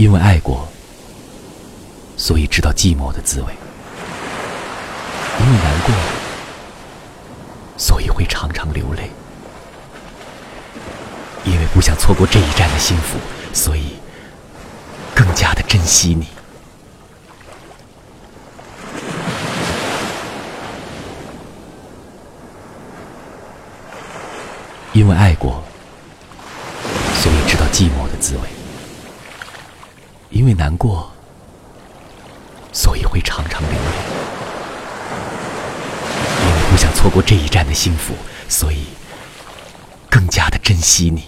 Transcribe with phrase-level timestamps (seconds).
[0.00, 0.66] 因为爱过，
[2.16, 3.48] 所以知道寂寞的滋味；
[5.38, 5.94] 因为难过，
[7.76, 9.10] 所以会常常流泪；
[11.44, 13.18] 因为不想错过这一站的幸福，
[13.52, 13.96] 所以
[15.14, 16.26] 更加的珍惜你。
[24.94, 25.62] 因为爱过，
[27.22, 28.44] 所以知道寂寞的滋味；
[30.30, 31.10] 因为难过，
[32.72, 33.76] 所以会常常流泪；
[36.40, 38.14] 因为不想错过这一站的幸福，
[38.48, 38.84] 所以
[40.08, 41.24] 更加的珍惜你。